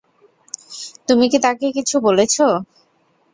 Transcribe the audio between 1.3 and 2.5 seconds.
কি তাকে কিছু বলছো?